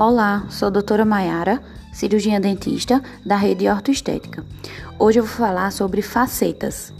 Olá, 0.00 0.46
sou 0.48 0.68
a 0.68 0.70
doutora 0.70 1.04
Maiara, 1.04 1.60
cirurgiã 1.92 2.40
dentista 2.40 3.02
da 3.26 3.34
rede 3.34 3.68
ortoestética. 3.68 4.46
Hoje 4.96 5.18
eu 5.18 5.24
vou 5.24 5.34
falar 5.34 5.72
sobre 5.72 6.02
facetas. 6.02 6.94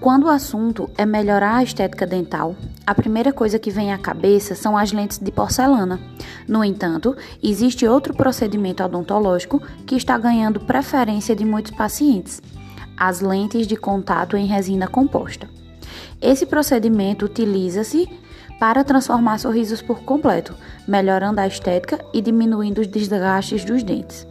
Quando 0.00 0.24
o 0.24 0.30
assunto 0.30 0.88
é 0.96 1.04
melhorar 1.04 1.56
a 1.56 1.62
estética 1.62 2.06
dental, 2.06 2.56
a 2.86 2.94
primeira 2.94 3.34
coisa 3.34 3.58
que 3.58 3.70
vem 3.70 3.92
à 3.92 3.98
cabeça 3.98 4.54
são 4.54 4.78
as 4.78 4.92
lentes 4.92 5.18
de 5.18 5.30
porcelana. 5.30 6.00
No 6.48 6.64
entanto, 6.64 7.14
existe 7.42 7.86
outro 7.86 8.14
procedimento 8.14 8.82
odontológico 8.82 9.60
que 9.84 9.94
está 9.94 10.16
ganhando 10.16 10.58
preferência 10.58 11.36
de 11.36 11.44
muitos 11.44 11.72
pacientes: 11.72 12.40
as 12.96 13.20
lentes 13.20 13.66
de 13.66 13.76
contato 13.76 14.38
em 14.38 14.46
resina 14.46 14.88
composta. 14.88 15.50
Esse 16.18 16.46
procedimento 16.46 17.26
utiliza-se 17.26 18.08
para 18.62 18.84
transformar 18.84 19.40
sorrisos 19.40 19.82
por 19.82 20.04
completo, 20.04 20.54
melhorando 20.86 21.40
a 21.40 21.48
estética 21.48 21.98
e 22.12 22.22
diminuindo 22.22 22.80
os 22.80 22.86
desgastes 22.86 23.64
dos 23.64 23.82
dentes. 23.82 24.24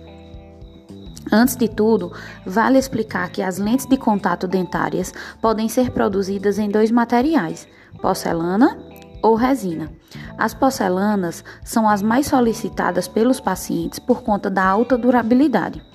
Antes 1.29 1.57
de 1.57 1.67
tudo, 1.67 2.13
vale 2.45 2.79
explicar 2.79 3.29
que 3.29 3.41
as 3.41 3.57
lentes 3.57 3.85
de 3.85 3.97
contato 3.97 4.47
dentárias 4.47 5.13
podem 5.41 5.67
ser 5.67 5.91
produzidas 5.91 6.57
em 6.57 6.69
dois 6.69 6.91
materiais: 6.91 7.67
porcelana 8.01 8.79
ou 9.21 9.35
resina. 9.35 9.91
As 10.37 10.53
porcelanas 10.53 11.43
são 11.61 11.89
as 11.89 12.01
mais 12.01 12.27
solicitadas 12.27 13.09
pelos 13.09 13.41
pacientes 13.41 13.99
por 13.99 14.23
conta 14.23 14.49
da 14.49 14.63
alta 14.63 14.97
durabilidade. 14.97 15.90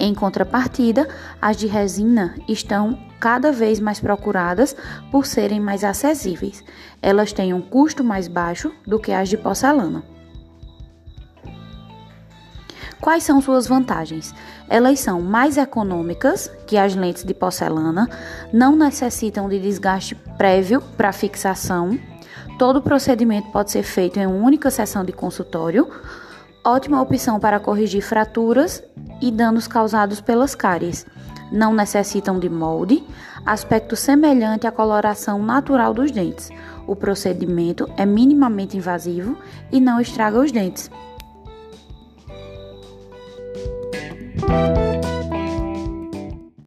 Em 0.00 0.14
contrapartida, 0.14 1.06
as 1.42 1.58
de 1.58 1.66
resina 1.66 2.34
estão 2.48 2.98
cada 3.20 3.52
vez 3.52 3.78
mais 3.78 4.00
procuradas 4.00 4.74
por 5.12 5.26
serem 5.26 5.60
mais 5.60 5.84
acessíveis. 5.84 6.64
Elas 7.02 7.34
têm 7.34 7.52
um 7.52 7.60
custo 7.60 8.02
mais 8.02 8.26
baixo 8.26 8.72
do 8.86 8.98
que 8.98 9.12
as 9.12 9.28
de 9.28 9.36
porcelana. 9.36 10.02
Quais 12.98 13.24
são 13.24 13.42
suas 13.42 13.66
vantagens? 13.66 14.34
Elas 14.68 15.00
são 15.00 15.20
mais 15.20 15.58
econômicas 15.58 16.50
que 16.66 16.78
as 16.78 16.94
lentes 16.94 17.22
de 17.22 17.34
porcelana, 17.34 18.08
não 18.52 18.74
necessitam 18.74 19.50
de 19.50 19.58
desgaste 19.58 20.14
prévio 20.38 20.80
para 20.96 21.12
fixação. 21.12 21.98
Todo 22.58 22.78
o 22.78 22.82
procedimento 22.82 23.50
pode 23.50 23.70
ser 23.70 23.82
feito 23.82 24.18
em 24.18 24.26
uma 24.26 24.46
única 24.46 24.70
sessão 24.70 25.04
de 25.04 25.12
consultório. 25.12 25.90
Ótima 26.64 27.00
opção 27.00 27.40
para 27.40 27.58
corrigir 27.58 28.02
fraturas 28.02 28.82
e 29.20 29.30
danos 29.30 29.66
causados 29.66 30.20
pelas 30.20 30.54
cáries. 30.54 31.06
Não 31.50 31.74
necessitam 31.74 32.38
de 32.38 32.48
molde, 32.48 33.02
aspecto 33.44 33.96
semelhante 33.96 34.66
à 34.66 34.72
coloração 34.72 35.42
natural 35.42 35.92
dos 35.92 36.10
dentes. 36.10 36.50
O 36.86 36.94
procedimento 36.94 37.88
é 37.96 38.06
minimamente 38.06 38.76
invasivo 38.76 39.36
e 39.70 39.80
não 39.80 40.00
estraga 40.00 40.38
os 40.38 40.52
dentes. 40.52 40.90